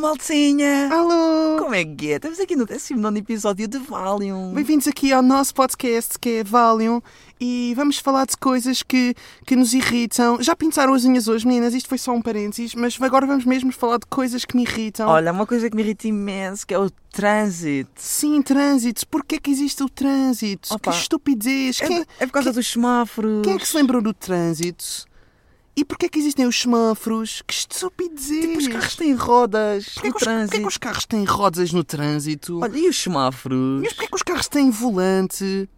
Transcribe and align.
maltinha! 0.00 0.88
Alô! 0.90 1.58
Como 1.58 1.74
é 1.74 1.84
que 1.84 2.12
é? 2.12 2.16
Estamos 2.16 2.40
aqui 2.40 2.56
no 2.56 2.64
19 2.64 3.18
episódio 3.18 3.68
de 3.68 3.76
Valium. 3.76 4.50
Bem-vindos 4.54 4.88
aqui 4.88 5.12
ao 5.12 5.20
nosso 5.22 5.54
podcast 5.54 6.18
que 6.18 6.38
é 6.38 6.44
Valium 6.44 7.02
e 7.38 7.74
vamos 7.76 7.98
falar 7.98 8.24
de 8.24 8.34
coisas 8.38 8.82
que, 8.82 9.14
que 9.44 9.54
nos 9.54 9.74
irritam. 9.74 10.42
Já 10.42 10.56
pintaram 10.56 10.94
as 10.94 11.04
unhas 11.04 11.28
hoje, 11.28 11.46
meninas? 11.46 11.74
Isto 11.74 11.90
foi 11.90 11.98
só 11.98 12.12
um 12.12 12.22
parênteses, 12.22 12.74
mas 12.74 12.96
agora 13.00 13.26
vamos 13.26 13.44
mesmo 13.44 13.70
falar 13.72 13.98
de 13.98 14.06
coisas 14.06 14.46
que 14.46 14.56
me 14.56 14.62
irritam. 14.62 15.06
Olha, 15.06 15.32
uma 15.32 15.46
coisa 15.46 15.68
que 15.68 15.76
me 15.76 15.82
irrita 15.82 16.08
imenso 16.08 16.66
que 16.66 16.72
é 16.72 16.78
o 16.78 16.88
trânsito. 17.12 17.90
Sim, 17.96 18.40
trânsito. 18.40 19.06
Porquê 19.06 19.38
que 19.38 19.50
existe 19.50 19.82
o 19.82 19.88
trânsito? 19.88 20.72
Opa. 20.74 20.92
Que 20.92 20.96
estupidez. 20.96 21.78
É, 21.82 21.86
Quem, 21.86 22.06
é 22.18 22.26
por 22.26 22.32
causa 22.32 22.54
dos 22.54 22.66
semáforos. 22.66 23.42
quem 23.44 23.54
é 23.54 23.58
que 23.58 23.68
se 23.68 23.76
lembrou 23.76 24.00
do 24.00 24.14
trânsito? 24.14 25.09
E 25.76 25.84
porquê 25.84 26.08
que 26.08 26.18
existem 26.18 26.46
os 26.46 26.60
semáforos? 26.60 27.42
Que 27.46 27.54
estupidez. 27.54 28.40
Tipo, 28.40 28.58
os 28.58 28.68
carros 28.68 28.96
têm 28.96 29.14
rodas 29.14 29.84
Porquê 29.94 30.08
no 30.08 30.14
que, 30.14 30.18
os, 30.18 30.24
porquê 30.24 30.24
trânsito. 30.24 30.60
que 30.60 30.66
os 30.68 30.76
carros 30.76 31.06
têm 31.06 31.24
rodas 31.24 31.72
no 31.72 31.84
trânsito? 31.84 32.60
Olha, 32.60 32.78
e 32.78 32.88
os 32.88 32.96
semáforos? 33.00 33.80
Mas 33.82 33.92
porquê 33.92 34.08
que 34.08 34.16
os 34.16 34.22
carros 34.22 34.48
têm 34.48 34.70
volante? 34.70 35.68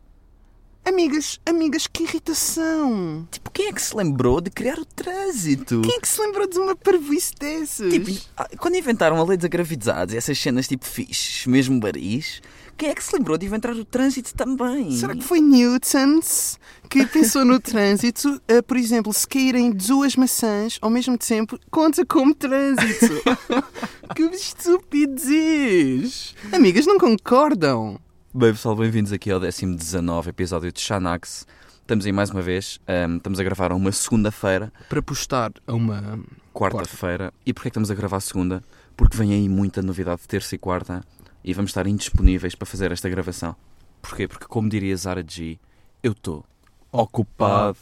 Amigas, 0.85 1.39
amigas, 1.47 1.87
que 1.87 2.03
irritação! 2.03 3.29
Tipo, 3.31 3.53
quem 3.53 3.69
é 3.69 3.73
que 3.73 3.81
se 3.81 3.97
lembrou 3.97 4.41
de 4.41 4.51
criar 4.51 4.79
o 4.81 4.85
trânsito? 4.85 5.81
Quem 5.83 5.95
é 5.97 6.01
que 6.01 6.09
se 6.09 6.21
lembrou 6.21 6.49
de 6.49 6.59
uma 6.59 6.75
parvoíce 6.75 7.33
dessas? 7.39 7.93
Tipo, 7.93 8.11
ah, 8.37 8.49
quando 8.59 8.75
inventaram 8.77 9.17
a 9.17 9.25
lei 9.25 9.37
da 9.37 9.47
gravidade, 9.47 10.17
essas 10.17 10.37
cenas 10.37 10.67
tipo 10.67 10.85
fixes, 10.85 11.47
mesmo 11.47 11.79
baris, 11.79 12.43
quem 12.83 12.91
é 12.91 12.95
que 12.97 13.05
se 13.05 13.17
lembrou 13.17 13.39
de 13.39 13.47
inventar 13.47 13.77
o 13.77 13.85
trânsito 13.85 14.35
também? 14.35 14.91
Será 14.91 15.15
que 15.15 15.23
foi 15.23 15.41
Newtons 15.41 16.59
que 16.91 17.07
pensou 17.07 17.45
no 17.45 17.61
trânsito? 17.61 18.43
Ah, 18.49 18.61
por 18.61 18.77
exemplo, 18.77 19.13
se 19.13 19.29
caírem 19.29 19.71
duas 19.71 20.17
maçãs 20.17 20.81
ao 20.83 20.91
mesmo 20.91 21.17
tempo, 21.17 21.57
conta 21.71 22.05
como 22.05 22.35
trânsito. 22.35 23.23
que 24.17 24.23
estupidez! 24.35 26.35
Amigas, 26.51 26.85
não 26.85 26.99
concordam? 26.99 28.01
Bem 28.35 28.51
pessoal, 28.51 28.75
bem-vindos 28.75 29.13
aqui 29.13 29.31
ao 29.31 29.39
19 29.39 30.31
episódio 30.31 30.73
de 30.73 30.81
Xanax. 30.81 31.47
Estamos 31.83 32.05
aí 32.05 32.11
mais 32.11 32.31
uma 32.31 32.43
vez, 32.43 32.81
ahm, 32.89 33.19
estamos 33.19 33.39
a 33.39 33.45
gravar 33.45 33.71
a 33.71 33.77
uma 33.77 33.93
segunda-feira, 33.93 34.73
Para 34.89 35.01
postar 35.01 35.53
a 35.69 35.73
uma. 35.73 36.19
quarta-feira. 36.53 37.33
E 37.47 37.55
porquê 37.55 37.69
é 37.69 37.71
que 37.71 37.75
estamos 37.75 37.93
a 37.93 37.95
gravar 37.95 38.19
segunda? 38.19 38.61
Porque 38.97 39.17
vem 39.17 39.33
aí 39.33 39.49
muita 39.49 39.83
novidade 39.83 40.23
de 40.23 40.27
terça 40.27 40.57
e 40.57 40.59
quarta 40.59 41.05
e 41.45 41.53
vamos 41.53 41.71
estar 41.71 41.87
indisponíveis 41.87 42.55
para 42.55 42.67
fazer 42.67 42.93
esta 42.93 43.09
gravação. 43.09 43.57
Porquê? 44.01 44.27
Porque 44.27 44.47
como 44.47 44.69
diria 44.69 44.97
Zara 44.97 45.25
G, 45.27 45.59
eu 46.03 46.13
estou 46.13 46.45
ocupado. 46.91 47.79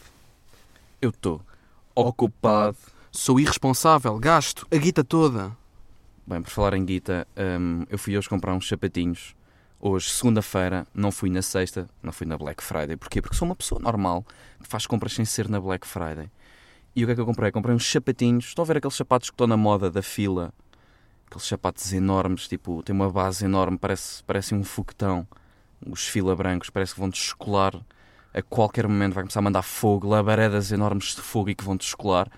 Eu 1.00 1.10
estou 1.10 1.40
ocupado. 1.94 2.76
Sou 3.10 3.40
irresponsável, 3.40 4.18
gasto 4.18 4.66
a 4.70 4.76
guita 4.76 5.02
toda. 5.02 5.56
Bem, 6.26 6.42
por 6.42 6.50
falar 6.50 6.74
em 6.74 6.84
guita, 6.84 7.26
hum, 7.36 7.84
eu 7.90 7.98
fui 7.98 8.16
hoje 8.16 8.28
comprar 8.28 8.54
uns 8.54 8.68
sapatinhos. 8.68 9.34
Hoje, 9.80 10.10
segunda-feira, 10.10 10.86
não 10.94 11.10
fui 11.10 11.30
na 11.30 11.40
sexta, 11.40 11.88
não 12.02 12.12
fui 12.12 12.26
na 12.26 12.36
Black 12.36 12.62
Friday. 12.62 12.96
Porquê? 12.96 13.22
Porque 13.22 13.34
sou 13.34 13.46
uma 13.46 13.56
pessoa 13.56 13.80
normal 13.80 14.24
que 14.62 14.68
faz 14.68 14.86
compras 14.86 15.14
sem 15.14 15.24
ser 15.24 15.48
na 15.48 15.58
Black 15.58 15.86
Friday. 15.86 16.30
E 16.94 17.02
o 17.02 17.06
que 17.06 17.12
é 17.12 17.14
que 17.14 17.20
eu 17.20 17.26
comprei? 17.26 17.50
Comprei 17.50 17.74
uns 17.74 17.90
sapatinhos. 17.90 18.46
Estão 18.46 18.62
a 18.62 18.66
ver 18.66 18.76
aqueles 18.76 18.94
sapatos 18.94 19.30
que 19.30 19.34
estão 19.34 19.46
na 19.46 19.56
moda 19.56 19.90
da 19.90 20.02
fila? 20.02 20.52
Aqueles 21.30 21.46
sapatos 21.46 21.92
enormes, 21.92 22.48
tipo, 22.48 22.82
tem 22.82 22.92
uma 22.92 23.08
base 23.08 23.44
enorme, 23.44 23.78
parece, 23.78 24.20
parece 24.24 24.52
um 24.52 24.64
foguetão. 24.64 25.24
Os 25.88 26.08
fila 26.08 26.34
brancos, 26.34 26.70
parece 26.70 26.92
que 26.92 26.98
vão 26.98 27.08
descolar. 27.08 27.80
A 28.34 28.42
qualquer 28.42 28.88
momento 28.88 29.14
vai 29.14 29.22
começar 29.22 29.38
a 29.38 29.42
mandar 29.42 29.62
fogo, 29.62 30.08
labaredas 30.08 30.72
enormes 30.72 31.14
de 31.14 31.22
fogo 31.22 31.48
e 31.50 31.54
que 31.54 31.62
vão 31.62 31.76
descolar. 31.76 32.28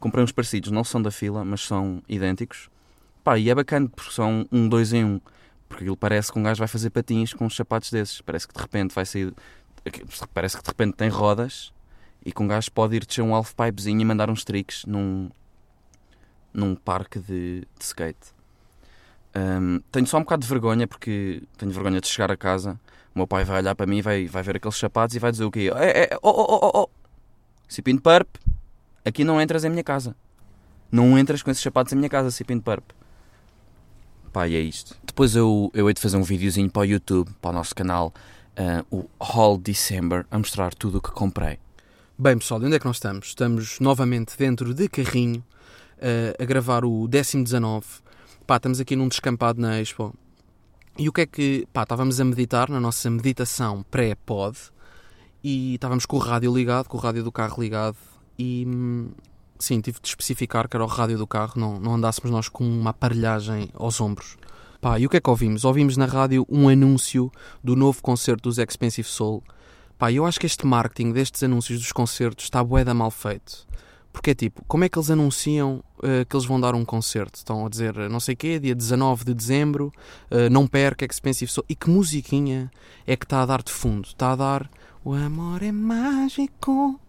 Comprei 0.00 0.24
uns 0.24 0.32
parecidos, 0.32 0.72
não 0.72 0.82
são 0.82 1.00
da 1.00 1.12
fila, 1.12 1.44
mas 1.44 1.60
são 1.60 2.02
idênticos. 2.08 2.68
Pá, 3.22 3.38
e 3.38 3.48
é 3.48 3.54
bacana 3.54 3.88
porque 3.88 4.10
são 4.10 4.44
um 4.50 4.68
dois 4.68 4.92
em 4.92 5.04
um. 5.04 5.20
Porque 5.68 5.84
aquilo 5.84 5.96
parece 5.96 6.32
que 6.32 6.38
um 6.38 6.42
gajo 6.42 6.58
vai 6.58 6.66
fazer 6.66 6.90
patins 6.90 7.32
com 7.32 7.46
uns 7.46 7.54
sapatos 7.54 7.92
desses. 7.92 8.20
Parece 8.20 8.48
que 8.48 8.54
de 8.54 8.60
repente 8.60 8.92
vai 8.92 9.06
sair. 9.06 9.32
Parece 10.34 10.56
que 10.56 10.62
de 10.64 10.68
repente 10.68 10.96
tem 10.96 11.08
rodas 11.08 11.72
e 12.26 12.32
que 12.32 12.42
um 12.42 12.48
gajo 12.48 12.72
pode 12.72 12.96
ir 12.96 13.06
descer 13.06 13.22
um 13.22 13.32
half-pipezinho 13.32 14.00
e 14.00 14.04
mandar 14.04 14.28
uns 14.28 14.42
tricks 14.42 14.84
num, 14.84 15.30
num 16.52 16.74
parque 16.74 17.18
de, 17.18 17.60
de 17.60 17.84
skate. 17.84 18.32
Hum, 19.34 19.80
tenho 19.90 20.06
só 20.06 20.18
um 20.18 20.20
bocado 20.20 20.42
de 20.42 20.48
vergonha 20.48 20.86
porque 20.86 21.42
tenho 21.56 21.72
vergonha 21.72 22.00
de 22.00 22.06
chegar 22.06 22.30
a 22.30 22.36
casa. 22.36 22.78
O 23.14 23.18
meu 23.18 23.26
pai 23.26 23.44
vai 23.44 23.58
olhar 23.58 23.74
para 23.74 23.86
mim 23.86 24.00
vai, 24.00 24.26
vai 24.26 24.42
ver 24.42 24.56
aqueles 24.56 24.76
sapatos 24.76 25.16
e 25.16 25.18
vai 25.18 25.30
dizer 25.30 25.44
o 25.44 25.50
quê? 25.50 25.70
É, 25.76 26.04
é, 26.04 26.18
oh, 26.22 26.30
oh, 26.30 26.58
oh, 26.62 26.82
oh. 26.82 26.90
Cipino 27.68 28.00
Purp, 28.00 28.28
aqui 29.04 29.24
não 29.24 29.40
entras 29.40 29.64
em 29.64 29.70
minha 29.70 29.84
casa. 29.84 30.14
Não 30.90 31.18
entras 31.18 31.42
com 31.42 31.50
esses 31.50 31.62
sapatos 31.62 31.92
em 31.92 31.96
minha 31.96 32.08
casa, 32.08 32.30
Cipino 32.30 32.60
Purp. 32.60 32.90
Pá, 34.32 34.46
e 34.48 34.56
é 34.56 34.60
isto. 34.60 34.96
Depois 35.04 35.34
eu, 35.36 35.70
eu 35.74 35.88
hei 35.88 35.94
de 35.94 36.00
fazer 36.00 36.16
um 36.16 36.22
videozinho 36.22 36.70
para 36.70 36.80
o 36.80 36.84
YouTube, 36.84 37.30
para 37.40 37.50
o 37.50 37.54
nosso 37.54 37.74
canal, 37.74 38.12
ah, 38.56 38.84
o 38.90 39.08
Haul 39.18 39.58
December, 39.58 40.26
a 40.30 40.38
mostrar 40.38 40.74
tudo 40.74 40.98
o 40.98 41.00
que 41.00 41.10
comprei. 41.10 41.58
Bem, 42.18 42.38
pessoal, 42.38 42.60
onde 42.62 42.76
é 42.76 42.78
que 42.78 42.86
nós 42.86 42.96
estamos? 42.96 43.28
Estamos 43.28 43.80
novamente 43.80 44.36
dentro 44.36 44.74
de 44.74 44.88
carrinho 44.88 45.42
a 46.38 46.44
gravar 46.44 46.84
o 46.84 47.06
décimo 47.08 47.44
19. 47.44 47.86
Pá, 48.46 48.56
estamos 48.56 48.80
aqui 48.80 48.96
num 48.96 49.08
descampado 49.08 49.60
na 49.60 49.80
Expo. 49.80 50.14
E 50.98 51.08
o 51.08 51.12
que 51.12 51.22
é 51.22 51.26
que. 51.26 51.66
Pá, 51.72 51.82
estávamos 51.82 52.20
a 52.20 52.24
meditar 52.24 52.68
na 52.68 52.80
nossa 52.80 53.08
meditação 53.10 53.84
pré-pod 53.90 54.58
e 55.42 55.74
estávamos 55.74 56.06
com 56.06 56.16
o 56.16 56.20
rádio 56.20 56.54
ligado, 56.54 56.88
com 56.88 56.96
o 56.96 57.00
rádio 57.00 57.22
do 57.24 57.32
carro 57.32 57.62
ligado 57.62 57.96
e. 58.38 58.64
hum, 58.66 59.10
Sim, 59.62 59.80
tive 59.80 60.00
de 60.00 60.08
especificar 60.08 60.68
que 60.68 60.76
era 60.76 60.82
o 60.82 60.88
rádio 60.88 61.16
do 61.16 61.24
carro, 61.24 61.52
não, 61.54 61.78
não 61.78 61.94
andássemos 61.94 62.32
nós 62.32 62.48
com 62.48 62.64
uma 62.64 62.90
aparelhagem 62.90 63.70
aos 63.74 64.00
ombros. 64.00 64.36
Pá, 64.80 64.98
e 64.98 65.06
o 65.06 65.08
que 65.08 65.18
é 65.18 65.20
que 65.20 65.30
ouvimos? 65.30 65.64
Ouvimos 65.64 65.96
na 65.96 66.04
rádio 66.04 66.44
um 66.48 66.68
anúncio 66.68 67.30
do 67.62 67.76
novo 67.76 68.02
concerto 68.02 68.48
dos 68.48 68.58
Expensive 68.58 69.06
Soul. 69.06 69.40
Pá, 69.96 70.10
eu 70.10 70.26
acho 70.26 70.40
que 70.40 70.46
este 70.46 70.66
marketing 70.66 71.12
destes 71.12 71.44
anúncios 71.44 71.78
dos 71.78 71.92
concertos 71.92 72.46
está 72.46 72.64
bué 72.64 72.82
da 72.82 72.92
mal 72.92 73.12
feito. 73.12 73.64
Porque 74.12 74.30
é 74.30 74.34
tipo, 74.34 74.62
como 74.66 74.84
é 74.84 74.88
que 74.88 74.98
eles 74.98 75.10
anunciam 75.10 75.82
eh, 76.02 76.24
que 76.26 76.36
eles 76.36 76.44
vão 76.44 76.60
dar 76.60 76.74
um 76.74 76.84
concerto? 76.84 77.36
Estão 77.36 77.64
a 77.64 77.68
dizer, 77.68 77.96
eh, 77.96 78.08
não 78.08 78.20
sei 78.20 78.34
o 78.34 78.36
quê, 78.36 78.58
dia 78.60 78.74
19 78.74 79.24
de 79.24 79.34
dezembro, 79.34 79.92
eh, 80.30 80.50
não 80.50 80.66
perca 80.66 81.06
Expensive 81.06 81.50
Soul. 81.50 81.64
E 81.68 81.74
que 81.74 81.88
musiquinha 81.88 82.70
é 83.06 83.16
que 83.16 83.24
está 83.24 83.42
a 83.42 83.46
dar 83.46 83.62
de 83.62 83.72
fundo? 83.72 84.06
Está 84.06 84.32
a 84.32 84.36
dar 84.36 84.70
O 85.02 85.14
amor 85.14 85.62
é 85.62 85.72
mágico. 85.72 87.00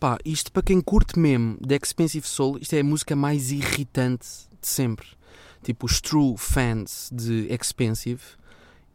Pá, 0.00 0.18
isto 0.24 0.50
para 0.50 0.62
quem 0.62 0.80
curte 0.80 1.18
mesmo 1.18 1.58
de 1.60 1.76
Expensive 1.76 2.26
Soul, 2.26 2.58
isto 2.60 2.74
é 2.74 2.80
a 2.80 2.84
música 2.84 3.14
mais 3.14 3.52
irritante 3.52 4.26
de 4.60 4.66
sempre. 4.66 5.06
Tipo, 5.62 5.86
os 5.86 6.00
true 6.00 6.34
fans 6.36 7.08
de 7.12 7.46
Expensive, 7.52 8.22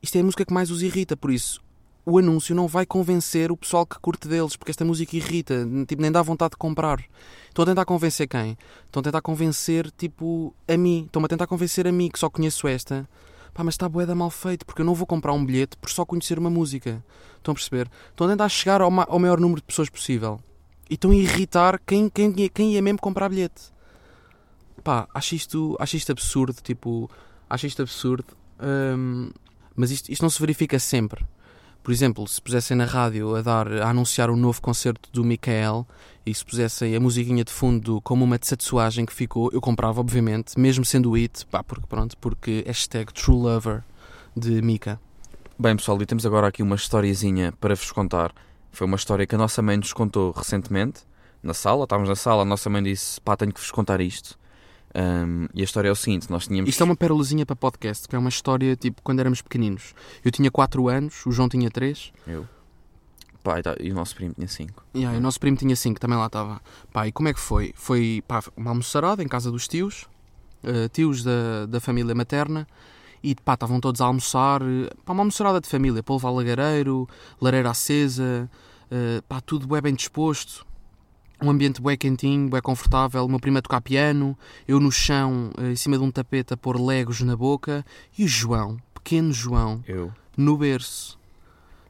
isto 0.02 0.18
é 0.18 0.22
a 0.22 0.24
música 0.24 0.44
que 0.44 0.54
mais 0.54 0.70
os 0.70 0.82
irrita, 0.82 1.16
por 1.16 1.32
isso 1.32 1.62
o 2.10 2.18
anúncio 2.18 2.56
não 2.56 2.70
vai 2.70 2.86
convencer 2.86 3.52
o 3.52 3.58
pessoal 3.58 3.86
que 3.86 4.00
curte 4.00 4.30
deles, 4.30 4.56
porque 4.56 4.72
esta 4.72 4.86
música 4.86 5.18
irrita, 5.18 5.68
tipo, 5.86 6.02
nem 6.02 6.10
dá 6.10 6.22
vontade 6.22 6.52
de 6.52 6.58
comprar. 6.58 7.04
Estão 7.50 7.64
a 7.64 7.66
tentar 7.66 7.84
convencer 7.84 8.30
quem? 8.30 8.58
Estão 8.86 9.02
a 9.02 9.04
tentar 9.04 9.22
convencer, 9.22 9.92
tipo, 9.92 10.56
a 10.66 10.78
mim. 10.78 11.04
Estão-me 11.06 11.26
a 11.26 11.28
tentar 11.28 11.48
convencer 11.48 11.86
a 11.86 11.92
mim, 11.92 12.08
que 12.10 12.18
só 12.18 12.30
conheço 12.30 12.66
esta. 12.66 13.06
Pá, 13.54 13.62
mas 13.62 13.74
está 13.74 13.90
boeda 13.90 14.16
mal 14.16 14.30
feito, 14.30 14.66
porque 14.66 14.82
eu 14.82 14.86
não 14.86 14.94
vou 14.96 15.06
comprar 15.06 15.34
um 15.34 15.46
bilhete 15.46 15.76
por 15.76 15.90
só 15.90 16.06
conhecer 16.06 16.40
uma 16.40 16.50
música. 16.50 17.04
Estão 17.40 17.52
a 17.52 17.56
perceber? 17.56 17.92
Estão 18.10 18.26
a 18.26 18.30
tentar 18.30 18.48
chegar 18.48 18.80
ao, 18.80 18.90
ma- 18.90 19.06
ao 19.10 19.20
maior 19.20 19.38
número 19.38 19.60
de 19.60 19.68
pessoas 19.68 19.90
possível. 19.90 20.40
E 20.90 20.94
estão 20.94 21.12
a 21.12 21.16
irritar 21.16 21.78
quem, 21.86 22.08
quem, 22.08 22.32
quem 22.32 22.72
ia 22.72 22.82
mesmo 22.82 23.00
comprar 23.02 23.28
bilhete. 23.28 23.64
Pá, 24.82 25.10
acho 25.14 25.36
isto, 25.36 25.76
acho 25.78 25.98
isto 25.98 26.12
absurdo, 26.14 26.62
tipo, 26.64 27.10
acho 27.50 27.68
isto 27.68 27.82
absurdo. 27.82 28.28
hum, 28.98 29.30
mas 29.76 29.92
isto, 29.92 30.10
isto 30.10 30.22
não 30.22 30.30
se 30.30 30.40
verifica 30.40 30.80
sempre. 30.80 31.26
Por 31.88 31.94
exemplo, 31.94 32.28
se 32.28 32.42
pusessem 32.42 32.76
na 32.76 32.84
rádio 32.84 33.34
a, 33.34 33.42
dar, 33.42 33.72
a 33.72 33.90
anunciar 33.90 34.30
o 34.30 34.36
novo 34.36 34.62
concerto 34.62 35.10
do 35.10 35.24
Michael 35.24 35.88
e 36.26 36.34
se 36.34 36.44
pusessem 36.44 36.94
a 36.94 37.00
musiquinha 37.00 37.46
de 37.46 37.54
fundo 37.54 38.02
como 38.02 38.26
uma 38.26 38.38
tatuagem 38.38 39.06
que 39.06 39.14
ficou, 39.14 39.50
eu 39.54 39.62
comprava, 39.62 40.02
obviamente, 40.02 40.60
mesmo 40.60 40.84
sendo 40.84 41.16
it, 41.16 41.46
pá, 41.46 41.64
porque 41.64 41.88
pronto, 41.88 42.18
porque 42.18 42.62
hashtag 42.68 43.14
True 43.14 43.38
Lover 43.38 43.86
de 44.36 44.62
Mika. 44.62 45.00
Bem, 45.58 45.78
pessoal, 45.78 46.02
e 46.02 46.06
temos 46.06 46.26
agora 46.26 46.48
aqui 46.50 46.62
uma 46.62 46.76
historiazinha 46.76 47.54
para 47.54 47.74
vos 47.74 47.90
contar. 47.94 48.34
Foi 48.70 48.86
uma 48.86 48.98
história 48.98 49.26
que 49.26 49.36
a 49.36 49.38
nossa 49.38 49.62
mãe 49.62 49.78
nos 49.78 49.94
contou 49.94 50.32
recentemente, 50.32 51.04
na 51.42 51.54
sala. 51.54 51.86
Estávamos 51.86 52.10
na 52.10 52.18
sala, 52.18 52.42
a 52.42 52.46
nossa 52.46 52.70
mãe 52.70 52.84
disse: 52.84 53.22
pá, 53.22 53.38
tenho 53.38 53.54
que 53.54 53.62
vos 53.62 53.72
contar 53.72 54.02
isto. 54.02 54.38
Ahm, 54.96 55.48
e 55.54 55.62
a 55.62 55.64
história 55.64 55.90
é 55.90 55.92
o 55.92 55.96
seguinte: 55.96 56.30
nós 56.32 56.48
tínhamos. 56.48 56.70
Isto 56.70 56.82
é 56.82 56.86
uma 56.86 56.96
pérolezinha 56.96 57.46
para 57.46 57.56
podcast, 57.56 58.08
que 58.08 58.16
é 58.16 58.20
uma 58.20 58.30
história 58.30 58.76
tipo 58.76 59.02
quando 59.02 59.20
éramos 59.20 59.42
pequeninos. 59.42 59.94
Eu 60.24 60.32
tinha 60.32 60.50
4 60.50 60.88
anos, 60.88 61.26
o 61.26 61.32
João 61.32 61.50
tinha 61.50 61.70
3 61.70 62.12
Eu. 62.26 62.48
Pá, 63.44 63.60
e 63.60 63.64
tá- 63.64 63.76
e 63.80 63.92
o 63.92 63.96
nosso 63.96 64.16
primo 64.16 64.34
tinha 64.34 64.48
5. 64.48 64.84
e 64.94 65.06
aí, 65.06 65.18
o 65.18 65.22
nosso 65.22 65.40
primo 65.40 65.56
tinha 65.56 65.76
5, 65.76 66.00
também 66.00 66.18
lá 66.18 66.26
estava. 66.26 66.60
Pá, 66.92 67.08
e 67.08 67.12
como 67.12 67.30
é 67.30 67.34
que 67.34 67.40
foi? 67.40 67.74
Foi 67.76 68.24
pá, 68.28 68.44
uma 68.58 68.72
almoçarada 68.72 69.24
em 69.24 69.28
casa 69.28 69.50
dos 69.52 69.68
tios, 69.68 70.06
eh, 70.64 70.90
tios 70.90 71.24
da, 71.24 71.66
da 71.66 71.80
família 71.80 72.14
materna, 72.16 72.68
e 73.24 73.36
pá, 73.36 73.54
estavam 73.54 73.80
todos 73.80 74.02
a 74.02 74.06
almoçar. 74.06 74.62
eh, 74.62 74.90
Pá, 75.06 75.14
uma 75.14 75.22
almoçarada 75.22 75.62
de 75.62 75.68
família, 75.70 76.04
polvo 76.04 76.28
ao 76.28 76.36
lagareiro, 76.36 77.08
lareira 77.40 77.70
acesa, 77.70 78.50
eh, 78.92 79.22
pá, 79.30 79.40
tudo 79.40 79.66
bem, 79.68 79.82
bem 79.82 79.94
disposto. 79.96 80.66
Um 81.42 81.50
ambiente 81.50 81.82
bem 81.82 81.98
quentinho, 81.98 82.50
bem 82.50 82.62
confortável, 82.62 83.24
o 83.26 83.30
meu 83.30 83.40
primo 83.40 83.58
a 83.58 83.62
tocar 83.62 83.82
piano, 83.82 84.38
eu 84.68 84.80
no 84.80 84.92
chão, 84.92 85.52
eh, 85.58 85.72
em 85.72 85.76
cima 85.76 85.98
de 85.98 86.04
um 86.04 86.12
tapete 86.12 86.54
a 86.54 86.58
pôr 86.58 86.80
legos 86.80 87.22
na 87.22 87.36
boca, 87.36 87.86
e 88.18 88.26
o 88.26 88.28
João, 88.28 88.78
pequeno 88.94 89.32
João, 89.32 89.84
Eu. 89.88 90.12
no 90.36 90.58
berço. 90.58 91.18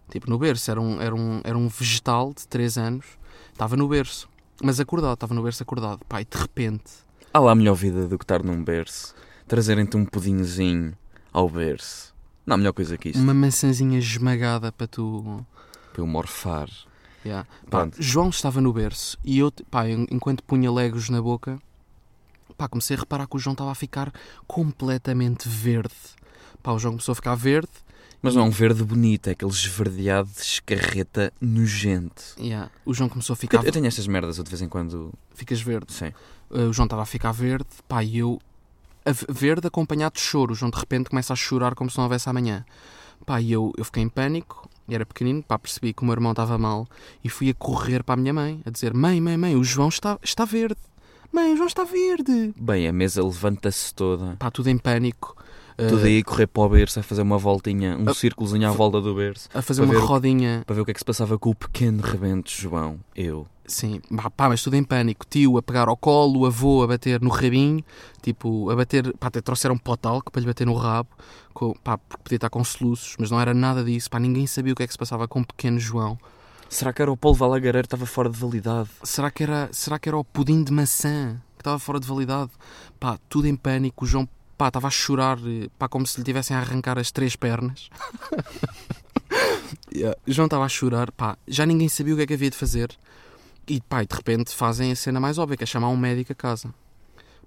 Tipo, 0.09 0.29
no 0.29 0.37
berço, 0.37 0.71
era 0.71 0.79
um, 0.79 1.01
era 1.01 1.13
um, 1.15 1.41
era 1.43 1.57
um 1.57 1.67
vegetal 1.67 2.33
de 2.33 2.47
3 2.47 2.77
anos, 2.77 3.05
estava 3.51 3.75
no 3.75 3.87
berço, 3.87 4.29
mas 4.63 4.79
acordado, 4.79 5.13
estava 5.13 5.33
no 5.33 5.43
berço 5.43 5.63
acordado. 5.63 5.99
E 6.19 6.25
de 6.25 6.41
repente, 6.41 7.07
Há 7.33 7.39
lá 7.39 7.53
melhor 7.53 7.75
vida 7.75 8.07
do 8.07 8.17
que 8.17 8.23
estar 8.23 8.41
num 8.43 8.63
berço. 8.63 9.13
Trazerem-te 9.47 9.95
um 9.95 10.05
pudinhozinho 10.05 10.93
ao 11.31 11.47
berço. 11.49 12.13
Não 12.45 12.55
há 12.55 12.57
melhor 12.57 12.73
coisa 12.73 12.97
que 12.97 13.09
isto. 13.09 13.21
uma 13.21 13.33
maçãzinha 13.33 13.99
esmagada 13.99 14.71
para 14.71 14.87
tu. 14.87 15.45
Para 15.93 16.01
eu 16.01 16.07
morfar. 16.07 16.69
Yeah. 17.25 17.47
Pá. 17.69 17.89
João 17.99 18.29
estava 18.29 18.61
no 18.61 18.71
berço 18.71 19.17
e 19.23 19.39
eu, 19.39 19.51
pá, 19.69 19.87
en- 19.89 20.07
enquanto 20.11 20.43
punha 20.43 20.71
legos 20.71 21.09
na 21.09 21.21
boca, 21.21 21.59
pá, 22.57 22.67
comecei 22.67 22.95
a 22.95 22.99
reparar 22.99 23.27
que 23.27 23.35
o 23.35 23.39
João 23.39 23.53
estava 23.53 23.71
a 23.71 23.75
ficar 23.75 24.11
completamente 24.45 25.47
verde. 25.47 25.93
Pá, 26.63 26.71
o 26.71 26.79
João 26.79 26.93
começou 26.93 27.11
a 27.13 27.15
ficar 27.15 27.35
verde. 27.35 27.69
Mas 28.21 28.33
não 28.33 28.41
é 28.43 28.45
um 28.45 28.49
verde 28.49 28.83
bonito, 28.83 29.27
é 29.27 29.31
aquele 29.31 29.51
esverdeado 29.51 30.29
de 30.29 30.41
escarreta 30.41 31.31
nojento. 31.39 32.23
Yeah. 32.39 32.71
O 32.83 32.93
João 32.93 33.07
começou 33.09 33.33
a 33.33 33.37
ficar. 33.37 33.59
Eu, 33.59 33.63
eu 33.65 33.71
tenho 33.71 33.85
estas 33.85 34.07
merdas, 34.07 34.37
eu 34.37 34.43
de 34.43 34.49
vez 34.49 34.61
em 34.61 34.67
quando. 34.67 35.13
Ficas 35.35 35.61
verde. 35.61 35.93
Sim. 35.93 36.11
Uh, 36.49 36.69
o 36.69 36.73
João 36.73 36.85
estava 36.85 37.03
a 37.03 37.05
ficar 37.05 37.31
verde. 37.31 37.67
Pá, 37.87 38.03
e 38.03 38.17
eu. 38.17 38.39
verde 39.29 39.67
acompanhado 39.67 40.15
de 40.15 40.21
choro. 40.21 40.53
O 40.53 40.55
João 40.55 40.71
de 40.71 40.79
repente 40.79 41.09
começa 41.09 41.31
a 41.31 41.35
chorar 41.35 41.75
como 41.75 41.89
se 41.91 41.97
não 41.97 42.05
houvesse 42.05 42.27
amanhã. 42.27 42.65
Pá, 43.25 43.39
e 43.39 43.51
eu, 43.51 43.71
eu 43.77 43.85
fiquei 43.85 44.01
em 44.01 44.09
pânico. 44.09 44.67
E 44.87 44.95
era 44.95 45.05
pequenino, 45.05 45.43
pá, 45.43 45.59
percebi 45.59 45.93
que 45.93 46.01
o 46.01 46.05
meu 46.05 46.13
irmão 46.13 46.31
estava 46.31 46.57
mal. 46.57 46.87
E 47.23 47.29
fui 47.29 47.49
a 47.49 47.53
correr 47.53 48.03
para 48.03 48.13
a 48.13 48.17
minha 48.17 48.33
mãe, 48.33 48.61
a 48.65 48.69
dizer: 48.69 48.93
Mãe, 48.93 49.19
mãe, 49.19 49.37
mãe, 49.37 49.55
o 49.55 49.63
João 49.63 49.89
está, 49.89 50.17
está 50.23 50.45
verde. 50.45 50.77
Mãe, 51.31 51.53
o 51.53 51.57
João 51.57 51.67
está 51.67 51.83
verde. 51.83 52.53
Bem, 52.55 52.87
a 52.87 52.93
mesa 52.93 53.23
levanta-se 53.23 53.93
toda. 53.93 54.35
Pá, 54.37 54.49
tudo 54.49 54.69
em 54.69 54.77
pânico. 54.77 55.35
Tudo 55.77 56.05
aí 56.05 56.19
a 56.19 56.23
correr 56.23 56.47
para 56.47 56.63
o 56.63 56.69
berço, 56.69 56.99
a 56.99 57.03
fazer 57.03 57.21
uma 57.21 57.37
voltinha, 57.37 57.95
um 57.97 58.13
círculozinho 58.13 58.67
à 58.67 58.71
volta 58.71 58.99
do 58.99 59.13
berço, 59.13 59.47
a 59.53 59.61
fazer 59.61 59.83
uma 59.83 59.93
ver- 59.93 59.99
rodinha. 60.01 60.63
para 60.65 60.75
ver 60.75 60.81
o 60.81 60.85
que 60.85 60.91
é 60.91 60.93
que 60.93 60.99
se 60.99 61.05
passava 61.05 61.37
com 61.37 61.51
o 61.51 61.55
pequeno 61.55 62.01
rebento 62.01 62.49
João. 62.51 62.99
Eu. 63.15 63.45
Sim, 63.65 63.99
pá, 64.15 64.29
pá, 64.29 64.49
mas 64.49 64.63
tudo 64.63 64.75
em 64.75 64.83
pânico. 64.83 65.25
Tio 65.29 65.57
a 65.57 65.61
pegar 65.61 65.87
ao 65.89 65.97
colo, 65.97 66.39
o 66.41 66.45
avô 66.45 66.81
a 66.83 66.87
bater 66.87 67.21
no 67.21 67.29
rabinho, 67.29 67.83
tipo, 68.21 68.69
a 68.71 68.75
bater, 68.75 69.13
pá, 69.17 69.27
até 69.27 69.41
trouxeram 69.41 69.75
um 69.75 69.77
potalco 69.77 70.31
para 70.31 70.39
lhe 70.39 70.47
bater 70.47 70.65
no 70.65 70.73
rabo, 70.73 71.09
com, 71.53 71.73
pá, 71.83 71.97
porque 71.97 72.23
podia 72.23 72.37
estar 72.37 72.49
com 72.49 72.63
soluços, 72.63 73.15
mas 73.19 73.29
não 73.29 73.39
era 73.39 73.53
nada 73.53 73.83
disso, 73.83 74.09
pá, 74.09 74.19
ninguém 74.19 74.47
sabia 74.47 74.71
o 74.73 74.75
que 74.75 74.83
é 74.83 74.87
que 74.87 74.93
se 74.93 74.97
passava 74.97 75.27
com 75.27 75.41
o 75.41 75.45
pequeno 75.45 75.77
João. 75.79 76.17
Será 76.69 76.91
que 76.91 77.01
era 77.01 77.11
o 77.11 77.15
Paulo 77.17 77.37
Valagareiro 77.37 77.87
que 77.87 77.93
estava 77.93 78.05
fora 78.05 78.29
de 78.29 78.37
validade? 78.39 78.89
Será 79.03 79.29
que 79.29 79.43
era, 79.43 79.69
será 79.71 79.99
que 79.99 80.09
era 80.09 80.17
o 80.17 80.23
pudim 80.23 80.63
de 80.63 80.71
maçã 80.71 81.35
que 81.57 81.61
estava 81.61 81.77
fora 81.77 81.99
de 81.99 82.07
validade? 82.07 82.51
Pá, 82.99 83.17
tudo 83.29 83.47
em 83.47 83.55
pânico, 83.55 84.05
o 84.05 84.07
João, 84.07 84.27
pá, 84.57 84.67
estava 84.67 84.87
a 84.87 84.91
chorar, 84.91 85.37
eh, 85.39 85.69
pá, 85.77 85.87
como 85.87 86.05
se 86.07 86.17
lhe 86.19 86.23
tivessem 86.25 86.55
a 86.55 86.59
arrancar 86.59 86.97
as 86.97 87.11
três 87.11 87.35
pernas. 87.35 87.89
Yeah, 89.93 90.17
João 90.27 90.45
estava 90.45 90.63
a 90.63 90.69
chorar, 90.69 91.11
pá, 91.11 91.37
já 91.47 91.65
ninguém 91.65 91.89
sabia 91.89 92.13
o 92.13 92.17
que 92.17 92.23
é 92.23 92.27
que 92.27 92.33
havia 92.33 92.49
de 92.49 92.55
fazer. 92.55 92.95
E 93.67 93.81
pá, 93.81 94.03
de 94.03 94.15
repente 94.15 94.51
fazem 94.53 94.91
a 94.91 94.95
cena 94.95 95.19
mais 95.19 95.37
óbvia, 95.37 95.57
que 95.57 95.63
é 95.63 95.67
chamar 95.67 95.89
um 95.89 95.97
médico 95.97 96.31
a 96.31 96.35
casa. 96.35 96.73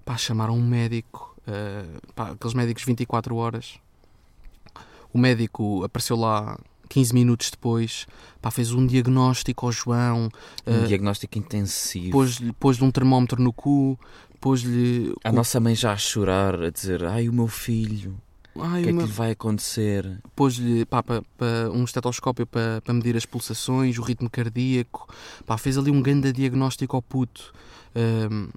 Pá, 0.03 0.17
chamaram 0.17 0.55
um 0.55 0.65
médico, 0.65 1.35
eh, 1.47 1.85
pá, 2.13 2.31
aqueles 2.31 2.53
médicos 2.53 2.83
24 2.83 3.35
horas. 3.35 3.79
O 5.13 5.17
médico 5.17 5.83
apareceu 5.83 6.15
lá 6.17 6.59
15 6.89 7.13
minutos 7.13 7.49
depois, 7.51 8.05
pá, 8.41 8.51
fez 8.51 8.71
um 8.71 8.85
diagnóstico 8.85 9.65
ao 9.65 9.71
João, 9.71 10.29
Um 10.67 10.83
eh, 10.83 10.87
diagnóstico 10.87 11.37
intensivo. 11.37 12.11
pôs-lhe 12.11 12.51
pôs-lhe 12.53 12.83
um 12.83 12.91
termómetro 12.91 13.41
no 13.41 13.53
cu, 13.53 13.97
pôs-lhe. 14.41 15.13
A 15.23 15.31
nossa 15.31 15.59
mãe 15.59 15.75
já 15.75 15.93
a 15.93 15.97
chorar, 15.97 16.61
a 16.61 16.69
dizer: 16.69 17.05
Ai, 17.05 17.29
o 17.29 17.33
meu 17.33 17.47
filho, 17.47 18.17
Ai, 18.59 18.81
o 18.81 18.83
que 18.83 18.89
é 18.89 18.91
o 18.91 18.93
que 18.93 18.93
meu- 18.93 19.05
lhe 19.05 19.11
vai 19.11 19.31
acontecer? 19.31 20.19
Pôs-lhe 20.35 20.83
pá, 20.85 21.01
pá, 21.01 21.21
pá, 21.37 21.45
um 21.71 21.83
estetoscópio 21.85 22.45
para 22.45 22.81
para 22.81 22.93
medir 22.93 23.15
as 23.15 23.25
pulsações, 23.25 23.97
o 23.97 24.01
ritmo 24.01 24.29
cardíaco. 24.29 25.07
Pá, 25.45 25.57
fez 25.57 25.77
ali 25.77 25.89
um 25.91 26.01
grande 26.01 26.33
diagnóstico 26.33 26.95
ao 26.95 27.01
puto. 27.01 27.53
Ahm, 27.95 28.49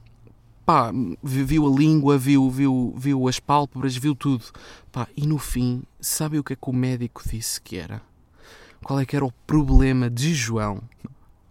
pá, 0.66 0.90
vi- 1.22 1.44
viu 1.44 1.66
a 1.72 1.78
língua, 1.78 2.16
viu, 2.19 2.50
viu, 2.50 2.94
viu 2.96 3.28
as 3.28 3.38
pálpebras, 3.38 3.94
viu 3.96 4.14
tudo. 4.14 4.44
Pá, 4.90 5.06
e 5.16 5.26
no 5.26 5.38
fim, 5.38 5.82
sabe 6.00 6.38
o 6.38 6.44
que 6.44 6.54
é 6.54 6.56
que 6.56 6.70
o 6.70 6.72
médico 6.72 7.22
disse 7.28 7.60
que 7.60 7.76
era? 7.76 8.00
Qual 8.82 8.98
é 9.00 9.06
que 9.06 9.14
era 9.16 9.25
o 9.25 9.32
problema 9.46 10.10
de 10.10 10.34
João? 10.34 10.81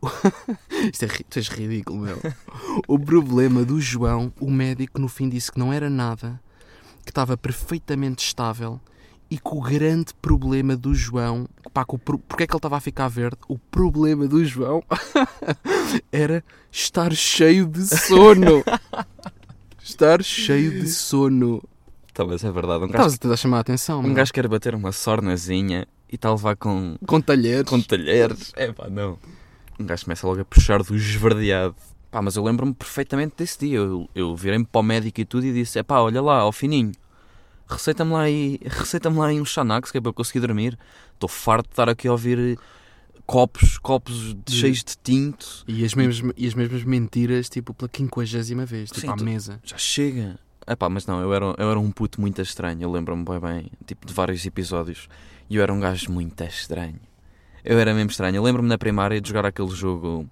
Isto 0.91 1.05
é, 1.05 1.07
tu 1.29 1.37
és 1.39 1.47
ridículo, 1.47 1.99
meu. 1.99 2.17
O 2.87 2.99
problema 2.99 3.63
do 3.63 3.79
João, 3.79 4.31
o 4.39 4.49
médico 4.51 4.99
no 4.99 5.07
fim 5.07 5.29
disse 5.29 5.51
que 5.51 5.59
não 5.59 5.71
era 5.71 5.89
nada, 5.89 6.39
que 7.03 7.11
estava 7.11 7.37
perfeitamente 7.37 8.25
estável 8.25 8.79
e 9.29 9.37
que 9.37 9.49
o 9.49 9.61
grande 9.61 10.13
problema 10.21 10.75
do 10.75 10.93
João, 10.93 11.47
pá, 11.73 11.83
que 11.85 11.95
o 11.95 11.97
porque 11.97 12.43
é 12.43 12.47
que 12.47 12.53
ele 12.53 12.57
estava 12.57 12.77
a 12.77 12.79
ficar 12.79 13.07
verde? 13.07 13.37
O 13.47 13.57
problema 13.57 14.27
do 14.27 14.43
João 14.45 14.83
era 16.11 16.43
estar 16.71 17.13
cheio 17.13 17.65
de 17.65 17.85
sono. 17.87 18.63
estar 19.81 20.23
cheio 20.23 20.71
de 20.81 20.89
sono. 20.89 21.63
Talvez 22.13 22.43
é 22.43 22.51
verdade. 22.51 22.85
Um 22.85 22.89
gajo, 22.89 23.07
Estavas 23.07 23.39
a 23.39 23.41
chamar 23.41 23.57
a 23.57 23.61
atenção, 23.61 23.99
um 23.99 24.03
meu. 24.03 24.13
gajo 24.13 24.31
quer 24.31 24.47
bater 24.47 24.75
uma 24.75 24.91
sornazinha 24.91 25.87
e 26.11 26.15
está 26.15 26.29
a 26.29 26.33
levar 26.33 26.55
com, 26.55 26.95
com 27.07 27.19
talheres. 27.19 27.67
com 27.67 27.81
talheres. 27.81 28.51
É 28.55 28.71
pá, 28.71 28.87
não. 28.87 29.17
Um 29.79 29.85
gajo 29.85 30.03
começa 30.05 30.25
logo 30.27 30.41
a 30.41 30.45
puxar 30.45 30.81
do 30.83 30.95
esverdeado. 30.95 31.75
Pá, 32.11 32.21
mas 32.21 32.35
eu 32.35 32.43
lembro-me 32.43 32.73
perfeitamente 32.73 33.33
desse 33.37 33.59
dia. 33.59 33.77
Eu, 33.77 34.07
eu 34.13 34.35
virei-me 34.35 34.65
para 34.65 34.79
o 34.79 34.83
médico 34.83 35.19
e 35.21 35.25
tudo 35.25 35.45
e 35.45 35.53
disse: 35.53 35.79
é 35.79 35.83
pá, 35.83 35.99
olha 35.99 36.21
lá, 36.21 36.39
ao 36.39 36.51
fininho. 36.51 36.91
Receita-me 37.67 38.11
lá 38.11 38.21
aí, 38.21 38.59
receita-me 38.65 39.17
lá 39.17 39.27
aí 39.27 39.41
um 39.41 39.45
Xanax 39.45 39.89
que 39.91 39.97
é 39.97 40.01
para 40.01 40.09
eu 40.09 40.13
conseguir 40.13 40.39
dormir. 40.41 40.77
Estou 41.13 41.27
farto 41.29 41.65
de 41.67 41.71
estar 41.73 41.89
aqui 41.89 42.07
a 42.07 42.11
ouvir 42.11 42.59
copos, 43.25 43.77
copos 43.79 44.35
De- 44.45 44.53
cheios 44.53 44.83
de 44.83 44.95
tinto. 45.01 45.63
E 45.67 45.83
as, 45.83 45.93
mesmas, 45.95 46.33
e 46.37 46.45
as 46.47 46.53
mesmas 46.53 46.83
mentiras, 46.83 47.49
tipo, 47.49 47.73
pela 47.73 47.89
quinquagésima 47.89 48.65
vez, 48.65 48.89
tipo, 48.89 49.01
Sim, 49.01 49.09
à 49.09 49.15
tu- 49.15 49.23
mesa. 49.23 49.59
Já 49.63 49.77
chega. 49.77 50.37
Epá, 50.67 50.87
mas 50.89 51.05
não, 51.07 51.19
eu 51.21 51.33
era, 51.33 51.45
eu 51.57 51.71
era 51.71 51.79
um 51.79 51.91
puto 51.91 52.21
muito 52.21 52.41
estranho. 52.41 52.81
Eu 52.81 52.91
lembro-me 52.91 53.25
bem 53.25 53.39
bem, 53.39 53.71
tipo, 53.87 54.05
de 54.05 54.13
vários 54.13 54.45
episódios. 54.45 55.07
E 55.49 55.55
eu 55.55 55.63
era 55.63 55.73
um 55.73 55.79
gajo 55.79 56.11
muito 56.11 56.41
estranho. 56.43 56.99
Eu 57.65 57.79
era 57.79 57.93
mesmo 57.93 58.09
estranho. 58.09 58.35
Eu 58.35 58.43
lembro-me 58.43 58.67
na 58.67 58.77
primária 58.77 59.21
de 59.21 59.29
jogar 59.29 59.45
aquele 59.45 59.69
jogo, 59.69 60.29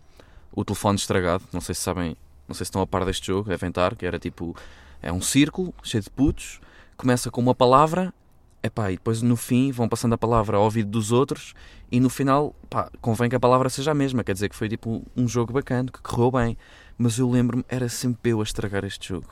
o 0.51 0.65
telefone 0.65 0.97
estragado. 0.97 1.45
Não 1.53 1.61
sei 1.61 1.73
se 1.73 1.81
sabem, 1.81 2.17
não 2.45 2.53
sei 2.53 2.65
se 2.65 2.69
estão 2.69 2.81
a 2.81 2.87
par 2.87 3.05
deste 3.05 3.27
jogo, 3.27 3.47
devem 3.47 3.69
estar, 3.69 3.95
que 3.95 4.05
era 4.05 4.19
tipo, 4.19 4.53
é 5.01 5.13
um 5.13 5.21
círculo 5.21 5.73
cheio 5.81 6.03
de 6.03 6.09
putos, 6.09 6.59
começa 6.97 7.31
com 7.31 7.39
uma 7.39 7.55
palavra, 7.55 8.13
epá, 8.61 8.91
e 8.91 8.95
depois 8.95 9.21
no 9.21 9.37
fim 9.37 9.71
vão 9.71 9.87
passando 9.87 10.13
a 10.13 10.17
palavra 10.17 10.57
ao 10.57 10.63
ouvido 10.63 10.89
dos 10.89 11.13
outros 11.13 11.53
e 11.89 12.01
no 12.01 12.09
final, 12.09 12.53
pá, 12.69 12.91
convém 12.99 13.29
que 13.29 13.35
a 13.35 13.39
palavra 13.39 13.69
seja 13.69 13.91
a 13.91 13.95
mesma. 13.95 14.25
Quer 14.25 14.33
dizer 14.33 14.49
que 14.49 14.55
foi 14.55 14.67
tipo 14.67 15.01
um 15.15 15.25
jogo 15.25 15.53
bacana, 15.53 15.89
que 15.89 16.01
correu 16.01 16.31
bem. 16.31 16.57
Mas 16.97 17.17
eu 17.17 17.29
lembro-me, 17.29 17.63
era 17.69 17.87
sempre 17.87 18.31
eu 18.31 18.41
a 18.41 18.43
estragar 18.43 18.83
este 18.83 19.07
jogo. 19.07 19.29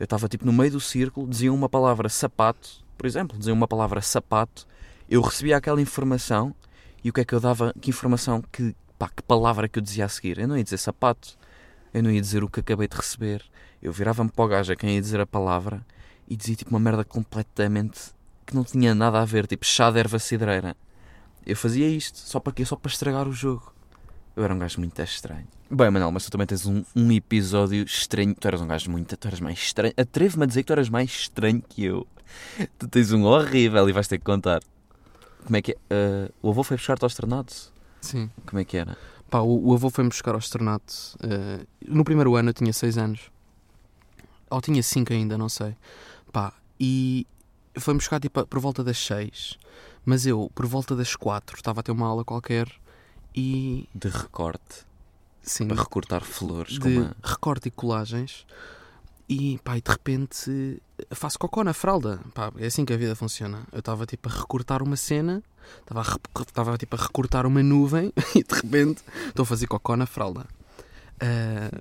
Eu 0.00 0.04
estava 0.04 0.26
tipo 0.26 0.46
no 0.46 0.54
meio 0.54 0.72
do 0.72 0.80
círculo, 0.80 1.28
diziam 1.28 1.54
uma 1.54 1.68
palavra 1.68 2.08
sapato, 2.08 2.82
por 2.96 3.06
exemplo, 3.06 3.38
diziam 3.38 3.54
uma 3.54 3.68
palavra 3.68 4.00
sapato, 4.00 4.66
eu 5.08 5.20
recebia 5.20 5.58
aquela 5.58 5.80
informação 5.82 6.54
e 7.04 7.10
o 7.10 7.12
que 7.12 7.20
é 7.20 7.24
que 7.24 7.34
eu 7.34 7.40
dava? 7.40 7.74
Que 7.80 7.90
informação, 7.90 8.42
que, 8.52 8.74
pá, 8.98 9.08
que 9.08 9.22
palavra 9.22 9.68
que 9.68 9.78
eu 9.78 9.82
dizia 9.82 10.04
a 10.04 10.08
seguir? 10.08 10.38
Eu 10.38 10.48
não 10.48 10.56
ia 10.56 10.64
dizer 10.64 10.78
sapato, 10.78 11.36
eu 11.92 12.02
não 12.02 12.10
ia 12.10 12.20
dizer 12.20 12.44
o 12.44 12.48
que 12.48 12.60
acabei 12.60 12.88
de 12.88 12.96
receber. 12.96 13.44
Eu 13.82 13.92
virava-me 13.92 14.30
para 14.30 14.44
o 14.44 14.48
gajo 14.48 14.72
a 14.72 14.76
quem 14.76 14.94
ia 14.94 15.00
dizer 15.00 15.20
a 15.20 15.26
palavra 15.26 15.84
e 16.28 16.36
dizia 16.36 16.54
tipo 16.54 16.70
uma 16.70 16.80
merda 16.80 17.04
completamente 17.04 18.00
que 18.46 18.54
não 18.54 18.64
tinha 18.64 18.94
nada 18.94 19.20
a 19.20 19.24
ver, 19.24 19.46
tipo 19.46 19.66
chá 19.66 19.90
de 19.90 19.98
erva 19.98 20.18
cidreira. 20.18 20.76
Eu 21.44 21.56
fazia 21.56 21.88
isto, 21.88 22.18
só 22.18 22.38
para 22.38 22.52
quê? 22.52 22.64
Só 22.64 22.76
para 22.76 22.90
estragar 22.90 23.26
o 23.26 23.32
jogo. 23.32 23.72
Eu 24.34 24.44
era 24.44 24.54
um 24.54 24.58
gajo 24.58 24.78
muito 24.78 25.00
estranho. 25.02 25.46
Bem, 25.70 25.90
Manel, 25.90 26.10
mas 26.10 26.24
tu 26.24 26.30
também 26.30 26.46
tens 26.46 26.64
um, 26.66 26.82
um 26.96 27.12
episódio 27.12 27.82
estranho. 27.84 28.34
Tu 28.34 28.48
eras 28.48 28.60
um 28.62 28.66
gajo 28.66 28.90
muito. 28.90 29.14
Tu 29.14 29.28
eras 29.28 29.40
mais 29.40 29.58
estranho. 29.58 29.92
Atrevo-me 29.96 30.44
a 30.44 30.46
dizer 30.46 30.62
que 30.62 30.68
tu 30.68 30.72
eras 30.72 30.88
mais 30.88 31.10
estranho 31.10 31.62
que 31.68 31.84
eu. 31.84 32.06
Tu 32.78 32.88
tens 32.88 33.12
um 33.12 33.24
horrível 33.24 33.86
e 33.88 33.92
vais 33.92 34.08
ter 34.08 34.16
que 34.18 34.24
contar. 34.24 34.62
Como 35.44 35.56
é 35.56 35.62
que 35.62 35.72
é? 35.72 35.76
Ah, 35.90 36.30
o 36.42 36.50
avô 36.50 36.62
foi 36.62 36.76
buscar-te 36.76 37.02
ao 37.04 37.08
externato? 37.08 37.72
Sim. 38.00 38.30
Como 38.46 38.60
é 38.60 38.64
que 38.64 38.76
era? 38.76 38.96
Pá, 39.30 39.40
o, 39.40 39.68
o 39.70 39.74
avô 39.74 39.90
foi-me 39.90 40.10
buscar 40.10 40.32
ao 40.32 40.38
externato. 40.38 40.94
eh, 41.22 41.64
no 41.86 42.04
primeiro 42.04 42.34
ano 42.36 42.50
eu 42.50 42.54
tinha 42.54 42.72
6 42.72 42.98
anos. 42.98 43.30
Ou 44.50 44.60
tinha 44.60 44.82
5 44.82 45.12
ainda, 45.12 45.38
não 45.38 45.48
sei. 45.48 45.74
Pá, 46.32 46.52
e 46.78 47.26
foi-me 47.78 47.98
buscar 47.98 48.20
tipo, 48.20 48.44
por 48.46 48.60
volta 48.60 48.84
das 48.84 48.98
6. 48.98 49.58
Mas 50.04 50.26
eu, 50.26 50.50
por 50.54 50.66
volta 50.66 50.94
das 50.96 51.14
4, 51.16 51.56
estava 51.56 51.80
a 51.80 51.82
ter 51.82 51.92
uma 51.92 52.06
aula 52.06 52.24
qualquer 52.24 52.68
e. 53.34 53.88
De 53.94 54.08
recorte. 54.08 54.84
Sim, 55.42 55.66
Para 55.68 55.78
recortar 55.80 56.22
flores. 56.22 56.74
de 56.74 56.80
Com 56.80 56.88
uma... 56.88 57.16
recorte 57.22 57.68
e 57.68 57.70
colagens. 57.70 58.46
E 59.32 59.58
pá, 59.64 59.78
e 59.78 59.80
de 59.80 59.90
repente 59.90 60.82
faço 61.14 61.38
cocó 61.38 61.64
na 61.64 61.72
fralda. 61.72 62.20
Pá, 62.34 62.52
é 62.58 62.66
assim 62.66 62.84
que 62.84 62.92
a 62.92 62.96
vida 62.96 63.14
funciona. 63.16 63.62
Eu 63.72 63.78
estava 63.78 64.04
tipo 64.04 64.28
a 64.28 64.32
recortar 64.32 64.82
uma 64.82 64.96
cena, 64.96 65.42
estava 65.80 66.02
estava, 66.46 66.76
tipo 66.78 66.96
a 66.96 66.98
recortar 66.98 67.46
uma 67.46 67.62
nuvem 67.62 68.12
e 68.34 68.42
de 68.42 68.54
repente 68.54 69.02
estou 69.28 69.44
a 69.44 69.46
fazer 69.46 69.66
cocó 69.66 69.96
na 69.96 70.06
fralda. 70.06 70.44
Ah, 71.20 71.80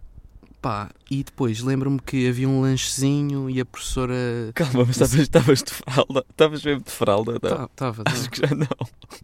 pá, 0.61 0.89
e 1.09 1.23
depois 1.23 1.59
lembro-me 1.61 1.99
que 1.99 2.27
havia 2.29 2.47
um 2.47 2.61
lanchezinho 2.61 3.49
e 3.49 3.59
a 3.59 3.65
professora. 3.65 4.13
Calma, 4.53 4.85
mas 4.85 5.01
estavas- 5.01 5.63
de 5.63 5.71
fralda. 5.73 6.25
Estavas 6.29 6.63
mesmo 6.63 6.83
de 6.83 6.91
fralda, 6.91 7.31
não? 7.41 7.65
Estava, 7.65 8.03
Acho 8.05 8.29
que 8.29 8.39
já 8.47 8.55
não. 8.55 8.67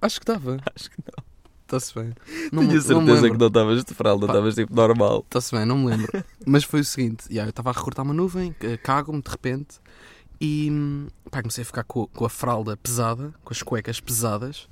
acho 0.01 0.19
que 0.19 0.23
estava. 0.23 0.57
Acho 0.75 0.89
que 0.91 0.97
não. 0.97 1.26
Está-se 1.67 1.93
bem. 1.93 2.13
Tinha 2.49 2.61
me- 2.61 2.67
me 2.67 2.81
certeza 2.81 2.93
que 2.93 3.21
lembro. 3.23 3.39
não 3.39 3.47
estavas 3.47 3.83
de 3.83 3.93
fralda, 3.93 4.25
estavas 4.25 4.55
tipo 4.55 4.73
normal. 4.73 5.23
Está-se 5.25 5.53
bem, 5.53 5.65
não 5.65 5.77
me 5.77 5.87
lembro. 5.87 6.07
Mas 6.45 6.63
foi 6.63 6.79
o 6.79 6.85
seguinte: 6.85 7.25
yeah, 7.29 7.45
eu 7.47 7.49
estava 7.49 7.69
a 7.71 7.73
recortar 7.73 8.05
uma 8.05 8.13
nuvem, 8.13 8.55
eh, 8.61 8.77
cago-me 8.77 9.21
de 9.21 9.29
repente 9.29 9.79
e 10.39 10.69
hum, 10.71 11.07
pá, 11.29 11.41
comecei 11.41 11.63
a 11.63 11.65
ficar 11.65 11.83
com, 11.83 12.07
com 12.07 12.23
a 12.23 12.29
fralda 12.29 12.77
pesada, 12.77 13.33
com 13.43 13.51
as 13.53 13.61
cuecas 13.61 13.99
pesadas. 13.99 14.67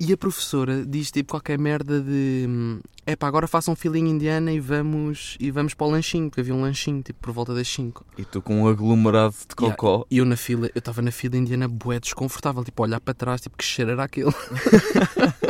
E 0.00 0.12
a 0.12 0.16
professora 0.16 0.84
diz 0.84 1.10
tipo 1.12 1.32
qualquer 1.32 1.56
merda 1.58 2.00
de 2.00 2.80
é 3.06 3.14
pá, 3.14 3.28
agora 3.28 3.46
façam 3.46 3.72
um 3.72 3.76
filinho 3.76 4.08
indiana 4.08 4.50
e 4.52 4.58
vamos, 4.58 5.36
e 5.38 5.48
vamos 5.50 5.74
para 5.74 5.86
o 5.86 5.90
lanchinho, 5.90 6.28
porque 6.28 6.40
havia 6.40 6.54
um 6.54 6.60
lanchinho 6.62 7.02
tipo 7.02 7.20
por 7.20 7.32
volta 7.32 7.54
das 7.54 7.68
5. 7.68 8.04
E 8.18 8.24
tu 8.24 8.42
com 8.42 8.62
um 8.62 8.68
aglomerado 8.68 9.32
de 9.34 9.54
Yeah. 9.60 9.76
cocó. 9.76 10.04
E 10.10 10.18
eu 10.18 10.24
na 10.24 10.36
fila, 10.36 10.66
eu 10.74 10.78
estava 10.78 11.02
na 11.02 11.12
fila 11.12 11.36
indiana 11.36 11.68
bué 11.68 12.00
desconfortável, 12.00 12.64
tipo 12.64 12.82
a 12.82 12.86
olhar 12.86 13.00
para 13.00 13.14
trás, 13.14 13.40
tipo 13.42 13.56
que 13.56 13.64
cheiro 13.64 13.92
era 13.92 14.02
aquele. 14.04 14.32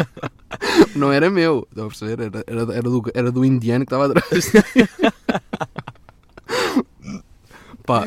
Não 0.94 1.12
era 1.12 1.30
meu, 1.30 1.66
estão 1.70 1.84
a 1.86 1.88
perceber? 1.88 2.20
Era, 2.24 2.44
era, 2.46 2.60
era, 2.74 2.82
do, 2.82 3.02
era 3.14 3.32
do 3.32 3.44
indiano 3.44 3.84
que 3.86 3.94
estava 3.94 4.06
atrás. 4.06 4.52
pá, 7.86 8.04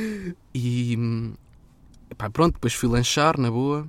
e 0.54 0.98
pá, 2.18 2.30
pronto, 2.30 2.54
depois 2.54 2.74
fui 2.74 2.88
lanchar 2.90 3.38
na 3.40 3.50
boa, 3.52 3.88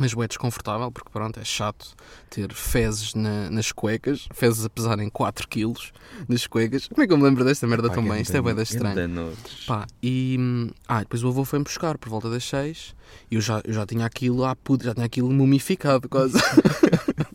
mas 0.00 0.14
bué 0.14 0.28
desconfortável, 0.28 0.92
porque 0.92 1.10
pronto, 1.10 1.40
é 1.40 1.44
chato 1.44 1.94
ter 2.30 2.52
fezes 2.52 3.14
na- 3.14 3.50
nas 3.50 3.72
cuecas, 3.72 4.28
fezes 4.32 4.64
a 4.64 4.70
pesarem 4.70 5.08
4 5.10 5.48
quilos 5.48 5.92
nas 6.28 6.46
cuecas. 6.46 6.86
Como 6.86 7.02
é 7.02 7.06
que 7.06 7.12
eu 7.12 7.18
me 7.18 7.24
lembro 7.24 7.44
desta 7.44 7.66
merda 7.66 7.88
Pá, 7.88 7.94
tão 7.94 8.02
bem? 8.04 8.10
ganda 8.12 8.22
Isto 8.22 8.36
é 8.36 8.40
no- 8.40 8.62
estranho. 8.62 9.32
Pá, 9.66 9.86
e 10.02 10.38
ah, 10.86 11.00
depois 11.00 11.24
o 11.24 11.28
avô 11.28 11.44
foi-me 11.44 11.64
buscar 11.64 11.98
por 11.98 12.08
volta 12.10 12.30
das 12.30 12.44
6 12.44 12.94
e 13.30 13.34
eu 13.34 13.40
já, 13.40 13.60
eu 13.64 13.72
já 13.72 13.84
tinha 13.86 14.06
aquilo 14.06 14.44
ah, 14.44 14.54
puto, 14.54 14.84
já 14.84 14.94
tinha 14.94 15.06
aquilo 15.06 15.30
mumificado 15.30 16.08
quase. 16.08 16.38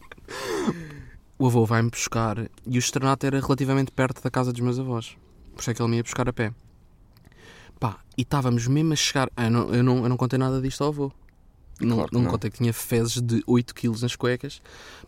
o 1.43 1.47
avô 1.47 1.65
vai-me 1.65 1.89
buscar 1.89 2.37
e 2.65 2.77
o 2.77 2.79
externato 2.79 3.25
era 3.25 3.39
relativamente 3.39 3.91
perto 3.91 4.21
da 4.23 4.29
casa 4.31 4.51
dos 4.51 4.61
meus 4.61 4.79
avós. 4.79 5.17
Por 5.53 5.61
isso 5.61 5.71
é 5.71 5.73
que 5.73 5.81
ele 5.81 5.89
me 5.89 5.97
ia 5.97 6.03
buscar 6.03 6.27
a 6.29 6.33
pé. 6.33 6.53
Pá, 7.79 7.99
e 8.17 8.21
estávamos 8.21 8.67
mesmo 8.67 8.93
a 8.93 8.95
chegar. 8.95 9.29
Ah, 9.35 9.45
eu, 9.45 9.51
não, 9.51 9.73
eu, 9.73 9.83
não, 9.83 10.03
eu 10.03 10.09
não 10.09 10.17
contei 10.17 10.39
nada 10.39 10.61
disto 10.61 10.83
ao 10.83 10.89
avô. 10.89 11.11
Não, 11.81 11.97
Claro 11.97 12.09
não 12.13 12.21
não. 12.21 12.31
contei 12.31 12.49
que 12.49 12.57
tinha 12.57 12.71
fezes 12.73 13.21
de 13.21 13.43
8 13.45 13.73
kg 13.75 14.01
nas 14.01 14.15
cuecas. 14.15 14.61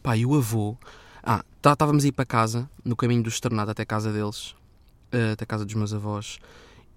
Pá, 0.04 0.18
e 0.18 0.26
o 0.26 0.36
avô. 0.36 0.76
Ah, 1.24 1.44
tá- 1.62 1.74
estávamos 1.74 2.04
a 2.04 2.08
ir 2.08 2.12
para 2.12 2.26
casa, 2.26 2.70
no 2.84 2.96
caminho 2.96 3.24
do 3.24 3.30
externato 3.30 3.72
até 3.72 3.84
a 3.84 3.86
casa 3.86 4.12
deles, 4.12 4.54
eh, 5.12 5.32
até 5.32 5.44
a 5.44 5.48
casa 5.48 5.66
dos 5.66 5.74
meus 5.74 5.94
avós. 5.94 6.38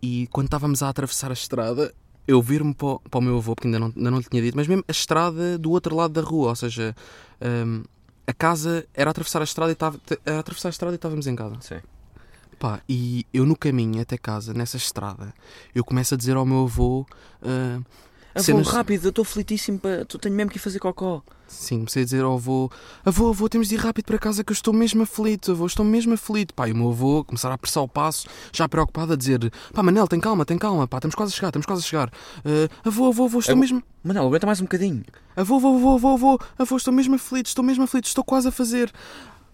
E 0.03 0.27
quando 0.33 0.47
estávamos 0.47 0.83
a 0.83 0.89
atravessar 0.89 1.31
a 1.31 1.35
estrada, 1.35 1.95
eu 2.27 2.43
vir-me 2.43 2.75
para, 2.75 2.87
o- 2.89 2.99
para 3.01 3.19
o 3.19 3.23
meu 3.23 3.37
avô, 3.39 3.55
porque 3.55 3.69
ainda 3.69 3.79
não, 3.79 3.93
ainda 3.97 4.11
não 4.11 4.19
lhe 4.19 4.25
tinha 4.29 4.43
dito, 4.43 4.57
mas 4.57 4.67
mesmo 4.67 4.85
a 4.87 4.93
estrada 4.93 5.57
do 5.59 5.71
outro 5.71 5.95
lado 5.97 6.13
da 6.13 6.21
rua, 6.21 6.49
ou 6.51 6.57
seja, 6.57 6.95
hum, 7.41 7.85
a 8.29 8.33
casa 8.35 8.87
era 8.93 9.11
atravessar 9.11 9.41
a 9.41 9.45
estrada 9.45 9.73
e 9.73 9.73
estava, 9.73 9.99
era 10.25 10.39
atravessar 10.39 10.69
a 10.69 10.71
estrada 10.71 10.95
e 10.95 10.97
estávamos 10.97 11.27
em 11.27 11.35
casa. 11.35 11.57
Sim. 11.63 11.81
Pá, 12.59 12.83
e 12.87 13.25
eu 13.33 13.47
no 13.47 13.57
caminho 13.57 14.03
até 14.03 14.19
casa, 14.19 14.53
nessa 14.53 14.77
estrada, 14.77 15.33
eu 15.75 15.83
começo 15.83 16.13
a 16.13 16.17
dizer 16.17 16.37
ao 16.37 16.45
meu 16.45 16.65
avô. 16.65 17.07
ah, 17.43 17.81
Avô, 18.39 18.45
cenas- 18.45 18.69
rápido, 18.69 19.05
eu 19.07 19.11
estou 19.11 19.23
aflitíssimo, 19.23 19.79
para... 19.79 20.05
tenho 20.05 20.35
mesmo 20.35 20.51
que 20.51 20.57
ir 20.57 20.61
fazer 20.61 20.79
cocó. 20.79 21.23
Sim, 21.47 21.79
comecei 21.79 22.03
a 22.03 22.05
dizer 22.05 22.25
ao 22.25 22.35
avô: 22.35 22.71
Avô, 23.05 23.31
avô, 23.31 23.49
temos 23.49 23.69
de 23.69 23.75
ir 23.75 23.79
rápido 23.79 24.05
para 24.05 24.19
casa 24.19 24.45
que 24.45 24.53
eu 24.53 24.55
estou 24.55 24.75
mesmo 24.75 25.03
aflito, 25.03 25.53
avô, 25.53 25.65
estou 25.67 25.85
mesmo 25.85 26.13
aflito. 26.13 26.53
Pá, 26.53 26.69
e 26.69 26.73
o 26.73 26.77
meu 26.77 26.91
avô 26.91 27.25
começar 27.25 27.51
a 27.51 27.55
apressar 27.55 27.83
o 27.83 27.89
passo, 27.89 28.27
já 28.53 28.69
preocupado 28.69 29.15
a 29.15 29.17
dizer: 29.17 29.51
Pá, 29.73 29.83
Manel, 29.83 30.07
tem 30.07 30.21
calma, 30.21 30.45
tem 30.45 30.59
calma, 30.59 30.87
pá, 30.87 30.99
estamos 30.99 31.15
quase 31.15 31.33
a 31.33 31.37
chegar, 31.37 31.49
estamos 31.49 31.65
quase 31.67 31.81
a 31.83 31.85
chegar. 31.85 32.13
Ah, 32.45 32.69
avô, 32.89 33.07
avô, 33.09 33.25
avô, 33.25 33.39
estou 33.39 33.53
Avô- 33.55 33.61
mesmo. 33.61 33.83
Manel, 34.05 34.27
aguenta 34.27 34.47
mais 34.47 34.61
um 34.61 34.65
bocadinho. 34.65 35.03
Avô, 35.35 35.57
avô, 35.57 35.69
avô, 35.77 35.95
avô, 35.95 36.09
avô, 36.15 36.39
avô, 36.59 36.77
estou 36.77 36.93
mesmo 36.93 37.15
aflito, 37.15 37.47
estou 37.47 37.65
mesmo 37.65 37.85
aflito, 37.85 38.05
estou 38.07 38.23
quase 38.25 38.49
a 38.49 38.53
fazer. 38.53 38.93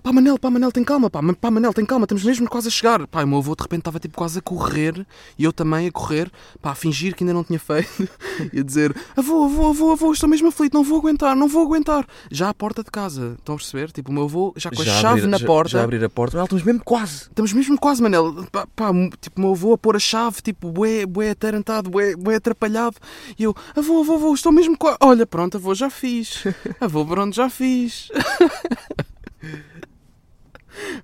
Pá, 0.04 0.12
Manel, 0.12 0.38
pá, 0.38 0.50
Manel, 0.50 0.70
tem 0.70 0.84
calma, 0.84 1.08
pá, 1.08 1.20
pá, 1.40 1.50
Manel, 1.50 1.73
tem 1.73 1.82
calma, 1.87 2.04
estamos 2.04 2.23
mesmo 2.23 2.46
quase 2.46 2.68
a 2.68 2.70
chegar. 2.70 3.06
Pá, 3.06 3.23
e 3.23 3.25
o 3.25 3.26
meu 3.26 3.38
avô 3.38 3.56
de 3.56 3.62
repente 3.62 3.80
estava 3.80 3.99
tipo 3.99 4.14
quase 4.14 4.38
a 4.38 4.42
correr 4.42 5.06
e 5.38 5.44
eu 5.44 5.50
também 5.50 5.87
a 5.87 5.90
correr, 5.90 6.30
pá, 6.61 6.73
a 6.73 6.75
fingir 6.75 7.16
que 7.16 7.25
ainda 7.25 7.32
não 7.32 7.42
tinha 7.42 7.56
feito 7.58 8.06
e 8.52 8.61
a 8.61 8.62
dizer: 8.62 8.94
Avô, 9.16 9.44
avô, 9.46 9.68
avô, 9.70 9.92
avô, 9.92 10.12
estou 10.12 10.28
mesmo 10.28 10.49
aflito, 10.49 10.75
não 10.75 10.84
vou 10.84 10.99
aguentar, 10.99 11.34
não 11.34 11.49
vou 11.49 11.62
aguentar. 11.64 12.06
Já 12.30 12.50
à 12.50 12.54
porta 12.54 12.84
de 12.84 12.90
casa, 12.90 13.34
estão 13.38 13.54
a 13.54 13.56
perceber? 13.58 13.90
Tipo, 13.92 14.11
o 14.11 14.12
meu 14.14 14.25
avô 14.25 14.52
já 14.58 14.70
com 14.70 14.82
a 14.82 14.84
Já 14.84 14.92
chave 15.00 15.20
abrir- 15.20 15.30
na 15.30 15.38
já- 15.38 15.46
porta. 15.46 15.70
Já 15.70 15.82
abrir 15.84 16.04
a 16.04 16.11
porta. 16.11 16.37
Manel, 16.37 16.44
estamos 16.44 16.64
mesmo 16.64 16.84
quase. 16.84 17.16
Estamos 17.23 17.52
mesmo 17.54 17.78
quase, 17.80 18.02
Manel. 18.02 18.46
Pá, 18.52 18.66
pá, 18.76 18.90
tipo, 19.23 19.38
o 19.38 19.40
meu 19.40 19.52
avô 19.52 19.73
a 19.73 19.78
pôr 19.78 19.96
a 19.96 19.99
chave, 19.99 20.42
tipo, 20.42 20.70
bué, 20.70 21.06
bué 21.06 21.30
atarantado, 21.30 21.88
bué, 21.88 22.14
bué 22.14 22.34
atrapalhado. 22.34 22.96
E 23.38 23.44
eu, 23.44 23.56
avô, 23.75 24.00
avô, 24.02 24.16
avô, 24.16 24.34
estou 24.34 24.52
mesmo 24.52 24.76
quase. 24.76 24.99
Olha, 25.00 25.25
pronto, 25.26 25.56
avô, 25.56 25.75
já 25.75 25.88
fiz. 25.88 26.44
Avô, 26.78 27.06
pronto, 27.06 27.34
já 27.34 27.49
fiz. 27.49 28.11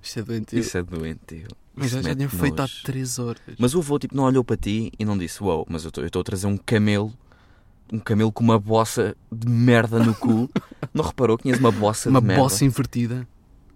Isto 0.01 0.19
é 0.19 0.23
doentio. 0.23 0.59
Isso 0.59 0.77
é 0.77 0.83
doentio. 0.83 1.47
Mas 1.75 1.91
já, 1.91 2.01
já 2.01 2.15
tinha 2.15 2.29
feito 2.29 2.59
há 2.59 2.63
nojo. 2.63 2.83
3 2.83 3.19
horas. 3.19 3.41
Mas 3.57 3.73
o 3.73 3.79
avô 3.79 3.97
tipo, 3.97 4.15
não 4.15 4.23
olhou 4.25 4.43
para 4.43 4.57
ti 4.57 4.91
e 4.99 5.05
não 5.05 5.17
disse: 5.17 5.41
Uau, 5.43 5.65
mas 5.69 5.83
eu 5.83 5.89
estou- 5.89 6.21
a 6.21 6.23
trazer 6.23 6.47
um 6.47 6.57
camelo, 6.57 7.13
um 7.91 7.99
camelo 7.99 8.31
com 8.31 8.43
uma 8.43 8.59
bossa 8.59 9.15
de 9.31 9.47
merda 9.49 9.99
no 10.03 10.13
cu. 10.15 10.49
não 10.93 11.03
reparou 11.03 11.37
que 11.37 11.43
tinhas 11.43 11.59
uma 11.59 11.71
bossa 11.71 12.09
Uma 12.09 12.19
de 12.21 12.27
merda? 12.27 12.43
bossa 12.43 12.65
invertida. 12.65 13.27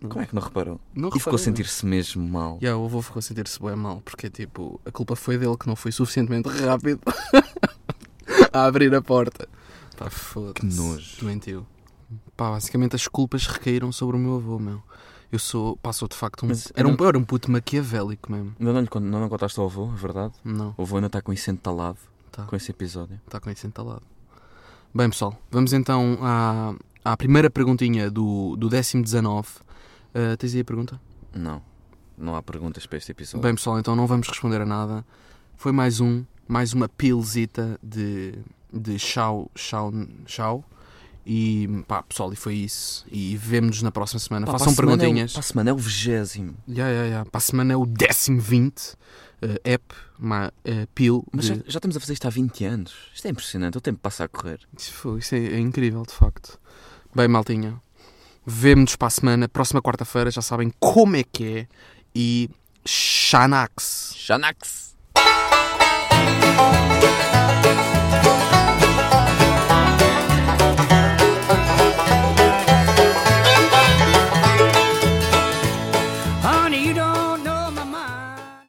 Como 0.08 0.22
é 0.22 0.26
que 0.28 0.36
não 0.36 0.42
reparou? 0.42 0.80
Não 0.94 1.10
E 1.10 1.20
ficou 1.20 1.36
a 1.36 1.38
sentir-se 1.40 1.84
mesmo 1.86 2.28
mal. 2.28 2.60
Yeah, 2.62 2.80
o 2.80 2.86
avô 2.86 3.02
ficou 3.02 3.20
a 3.20 3.24
sentir-se 3.24 3.60
bem 3.60 3.76
mal, 3.76 4.02
porque 4.02 4.30
tipo, 4.30 4.80
a 4.86 4.92
culpa 4.92 5.16
foi 5.16 5.38
dele 5.38 5.58
que 5.58 5.66
não 5.66 5.76
foi 5.76 5.92
suficientemente 5.92 6.48
rápido 6.50 7.00
a 8.54 8.66
abrir 8.66 8.94
a 8.94 9.02
porta. 9.02 9.48
Pá, 9.98 10.10
foda-se. 10.10 10.54
Que 10.54 10.66
nojo. 10.66 11.18
Doentio. 11.22 11.66
Pá, 12.36 12.52
basicamente 12.52 12.96
as 12.96 13.08
culpas 13.08 13.48
recaíram 13.48 13.92
sobre 13.92 14.16
o 14.18 14.20
meu 14.20 14.36
avô, 14.36 14.60
meu. 14.60 14.84
Eu 15.32 15.40
sou, 15.40 15.76
passou 15.78 16.08
de 16.08 16.16
facto 16.16 16.44
um. 16.46 16.50
Mas 16.50 16.72
Era 16.76 16.88
um, 16.88 16.96
não- 16.96 17.08
era 17.08 17.18
um 17.18 17.24
puto 17.24 17.52
maquiavélico 17.52 18.32
mesmo. 18.32 18.56
Não, 18.60 18.72
não, 18.74 18.82
lhe 18.82 18.88
não, 18.94 19.20
não 19.20 19.30
contaste 19.30 19.60
ao 19.60 19.66
avô, 19.66 19.92
é 19.92 19.96
verdade? 19.98 20.34
Não, 20.44 20.74
O 20.78 20.84
avô 20.84 20.96
ainda 20.96 21.08
está 21.08 21.22
com 21.22 21.34
isso 21.34 21.50
entalado, 21.52 21.98
tá. 22.32 22.44
com 22.46 22.56
esse 22.56 22.72
episódio. 22.72 23.20
Está 23.26 23.40
com 23.40 23.50
isso 23.50 23.66
entalado. 23.68 24.04
Bem, 24.94 25.10
pessoal, 25.10 25.38
vamos 25.52 25.74
então 25.74 26.18
à, 26.22 26.74
à 27.04 27.18
primeira 27.18 27.50
perguntinha 27.50 28.10
do, 28.10 28.56
do 28.56 28.70
décimo 28.70 29.04
19. 29.04 29.48
Ah, 30.14 30.38
tens 30.38 30.54
aí 30.56 30.62
a 30.62 30.66
pergunta? 30.66 31.02
Não, 31.34 31.62
não 32.18 32.36
há 32.36 32.42
perguntas 32.42 32.86
para 32.86 32.98
este 32.98 33.12
episódio. 33.12 33.42
Bem, 33.42 33.54
pessoal, 33.56 33.78
então 33.78 33.94
não 33.96 34.08
vamos 34.08 34.28
responder 34.30 34.62
a 34.62 34.66
nada. 34.66 35.06
Foi 35.58 35.74
mais 35.74 36.00
um, 36.00 36.24
mais 36.48 36.72
uma 36.72 36.88
pilzita 36.88 37.78
de, 37.84 38.36
de 38.72 38.98
chau, 38.98 39.52
chau, 39.56 39.92
chau. 40.26 40.64
E 41.26 41.68
pá, 41.88 42.04
pessoal, 42.04 42.32
e 42.32 42.36
foi 42.36 42.54
isso. 42.56 43.04
E 43.12 43.36
vemo-nos 43.38 43.82
na 43.82 43.92
próxima 43.92 44.20
semana. 44.20 44.46
Pá, 44.46 44.52
para 44.52 44.60
Façam 44.60 44.74
a 44.74 44.76
semana 44.76 44.92
é 44.92 44.96
o- 44.96 45.00
perguntinhas. 45.00 45.32
Para 45.34 45.40
a 45.40 45.44
semana 45.44 45.70
é 45.70 45.74
o 45.74 45.78
vigésimo. 45.78 46.56
Ya, 46.70 46.88
ya, 46.88 47.06
ya. 47.08 47.26
Para 47.26 47.38
a 47.38 47.42
semana 47.42 47.74
é 47.74 47.76
o 47.76 47.86
décimo 47.86 48.40
20 48.40 48.94
eh, 49.42 49.60
app, 49.74 49.84
uma 50.20 50.54
eh, 50.64 50.88
pil. 50.94 51.26
Mas 51.32 51.46
de- 51.46 51.56
já, 51.56 51.56
já 51.68 51.78
estamos 51.80 51.98
a 51.98 52.00
fazer 52.00 52.14
isto 52.14 52.28
há 52.28 52.30
20 52.30 52.64
anos. 52.66 52.94
Isto 53.14 53.26
é 53.28 53.32
impressionante, 53.32 53.78
o 53.78 53.82
tempo 53.82 54.00
passa 54.00 54.26
a 54.26 54.28
correr. 54.28 54.60
Isso, 54.78 55.18
isso 55.18 55.34
é, 55.36 55.40
é 55.40 55.60
incrível, 55.60 56.04
de 56.04 56.14
facto. 56.14 56.60
Bem, 57.16 57.28
maltinha. 57.28 57.82
Vemo-nos 58.46 58.96
para 58.96 59.08
a 59.08 59.12
semana. 59.12 59.48
Próxima 59.50 59.82
quarta-feira, 59.82 60.30
já 60.30 60.42
sabem 60.44 60.72
como 60.80 61.16
é 61.16 61.24
que 61.24 61.44
é. 61.60 61.68
E 62.14 62.50
Xanax. 62.86 64.14
Xanax! 64.16 64.96